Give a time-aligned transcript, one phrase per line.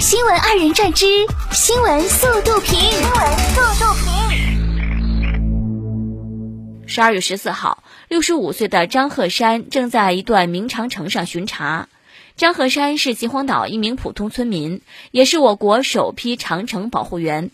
[0.00, 1.04] 新闻二人转之
[1.52, 2.80] 新闻速度评。
[2.80, 4.08] 新闻速度评。
[6.86, 11.90] 十二月十四号，六十五岁的张鹤山正在一段明长城上巡查。
[12.34, 17.50] 张鹤山是秦皇岛一名普通村民，也是我国首批长城保护员。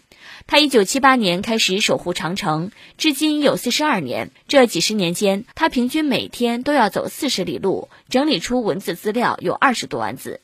[0.47, 4.31] 他一九七八年开始守护长城，至今有四十二年。
[4.47, 10.41] 这几十年间，他平均每天都要走四十里路，整理出文字资料有二十多万字。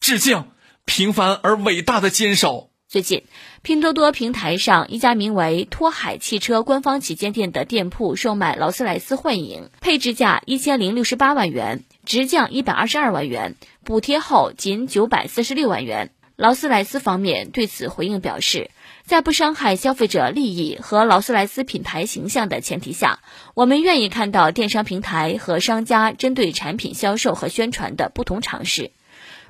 [0.00, 0.46] 致敬
[0.86, 2.70] 平凡而伟大的坚守。
[2.88, 3.24] 最近，
[3.62, 16.12] 拼多多平台上一家名为“托海汽车”官方旗舰店的店铺售卖劳斯莱斯幻影，配置价一千零六十八万元，直降一百二十二万元，补贴后仅九百四十六万元。
[16.36, 18.70] 劳斯莱斯方面对此回应表示。
[19.04, 23.20] 在不伤害消费者利益和劳斯莱斯品牌形象的前提下，
[23.54, 28.90] 我们愿意看到电商平台和商家针对产品销售和宣传的不同尝试。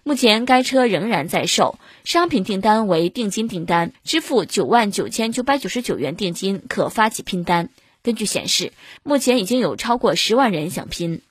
[0.06, 7.70] 目前该车仍然在售，商品订单为定金订单，支付九万九千九百九十九元定金可发起拼单。
[8.04, 8.72] 根据显示，
[9.02, 11.22] 目前已经有超过十万人想拼。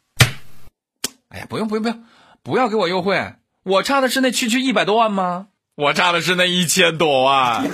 [1.29, 2.03] 哎呀，不用不用不用，
[2.43, 5.47] 不要给我优惠，我差的是那区区一百多万吗？
[5.75, 7.63] 我差的是那一千多万。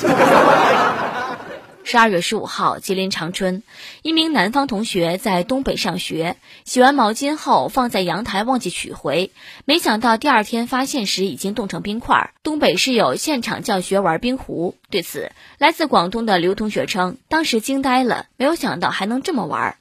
[1.91, 3.63] 十二月十五号，吉林长春，
[4.01, 9.31] 一名南方同学在东北上学，洗完毛巾后放在阳台忘记取回，
[9.65, 12.31] 没想到第二天发现时已经冻成冰块。
[12.43, 19.75] 东北室友现场教学玩冰壶，对此，来自广东的刘同学称，当时惊呆了，没有想到还能这么玩。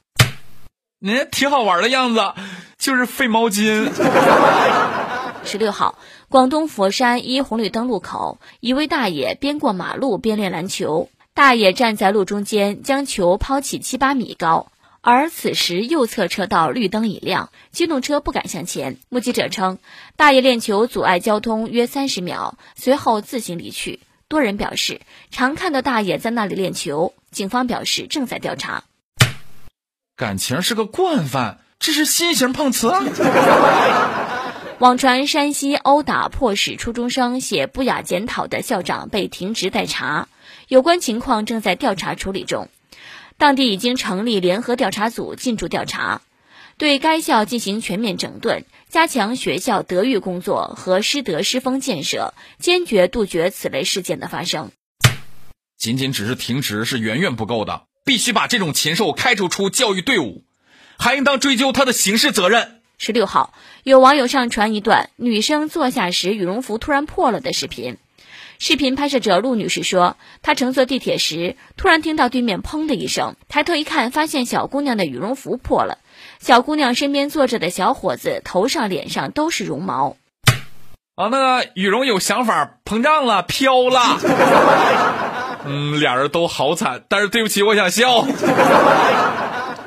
[0.99, 2.33] 嗯，挺好玩的样子，
[2.77, 3.89] 就是费毛巾。
[5.45, 11.07] 十六号，广东佛山一红绿灯路口，一位大爷边过马路边练篮球。
[11.33, 14.67] 大爷站在路中间，将球抛起七八米高。
[15.03, 18.97] 而此时右侧车道绿灯已亮，机动车不敢向前。
[19.09, 19.79] 目击者称，
[20.15, 23.99] 大爷练球阻碍交通约三十秒，随后自行离去。
[24.27, 27.13] 多人表示常看到大爷在那里练球。
[27.31, 28.83] 警方表示正在调查。
[30.15, 32.89] 感情是个惯犯，这是新型碰瓷！
[34.81, 40.27] 网传山西殴打迫使初中生写不雅检讨的校长被停职待查，
[40.67, 42.67] 有关情况正在调查处理中。
[43.37, 46.23] 当地已经成立联合调查组进驻调查，
[46.79, 54.71] 对该校进行全面整顿，加强学校德育工作和师德师风建设，坚决杜绝此类事件的发生。
[55.77, 60.43] 仅仅只是停职是远远不够的，必须把这种禽兽开除出教育队伍，
[60.97, 62.80] 还应当追究他的刑事责任。
[63.03, 63.51] 十六号，
[63.81, 67.97] 有网友上传一段女生坐下时羽绒服突然破了的视频。
[68.59, 75.97] 视频拍摄者陆女士说，她乘坐地铁时，突然听到对面“砰”的一声，抬头一看，发现小姑娘的羽绒服破了。
[76.39, 80.15] 小姑娘身边坐着的小伙子头上、脸上都是绒毛。
[81.15, 84.19] 啊，那个羽绒有想法，膨胀了，飘了。
[85.65, 88.27] 嗯，俩人都好惨，但是对不起，我想笑。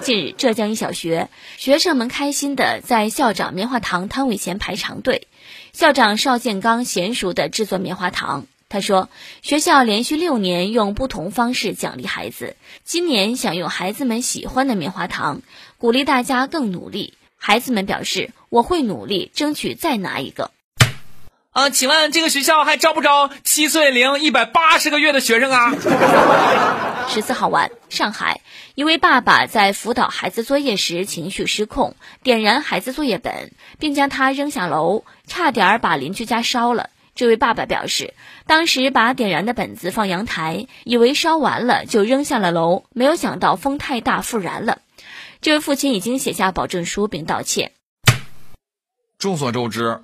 [0.05, 5.29] 近日，浙江一小学学生们开心的在校长棉花糖摊位前排长队。
[5.73, 8.47] 校长邵建刚娴熟的制作棉花糖。
[8.69, 9.09] 他说，
[9.41, 12.55] 学校连续六年用不同方式奖励孩子，
[12.85, 15.41] 今年想用孩子们喜欢的棉花糖，
[15.79, 17.15] 鼓励大家更努力。
[17.39, 20.51] 孩子们表示，我会努力，争取再拿一个。
[21.55, 25.73] 啊，请问这个学校还招不招七岁零一百八十个月的学生啊？
[27.09, 28.41] 十四号晚，上海
[28.75, 31.95] 一位爸爸在辅导孩子作业时情绪失控，
[32.25, 36.91] 点燃孩子作业本，并将他扔下楼，差点把邻居家烧了。
[37.15, 38.15] 这位爸爸表示，
[38.49, 44.79] 当时把点燃的本子放阳台，以为烧完了就扔下了楼，没有想到风太大复燃了。
[45.41, 47.71] 这位父亲已经写下保证书并道歉。
[49.19, 50.01] 众所周知。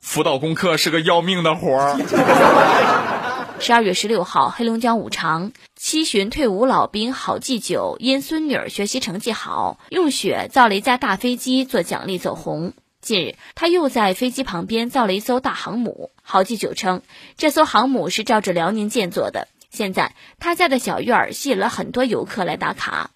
[0.00, 1.98] 辅导功课是个要命的活儿。
[3.60, 12.72] 十二月十六号，黑龙江五常七旬退伍老兵郝继久因孙女儿学习成绩好，用雪造了一架大飞机做奖励走红。
[13.02, 16.10] 近日，他又在飞机旁边造了一艘大航母。
[16.22, 17.02] 郝继久称，
[17.36, 19.48] 这艘航母是照着辽宁舰做的。
[19.70, 23.10] 现在他家的小院儿吸引了很多游客来打卡。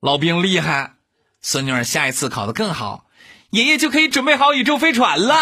[0.00, 0.94] 老兵厉害，
[1.42, 3.04] 孙女儿下一次考得更好。
[3.52, 5.34] 爷爷就可以准备好宇宙飞船了。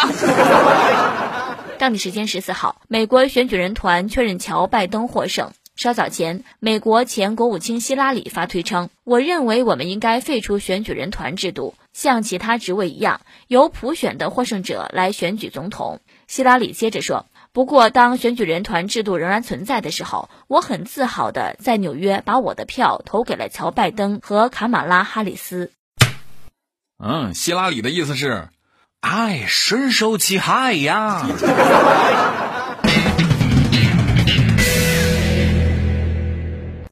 [1.78, 5.52] 当地时间十四号，美国选举人团确认乔拜登获胜。
[5.76, 25.70] 稍早前，美国前国务卿希拉里发推称：“我认为我们应该废除选举人团制度，像其他职位一样，由普选的获胜者来选举总统。”希拉里接着说：“不过，当选举人团制度仍然存在的时候，我很自豪的在纽约把我的票投给了乔拜登和卡马拉哈里斯。”
[27.02, 28.48] 嗯，希拉里的意思是，
[29.00, 31.26] 哎深受其害呀。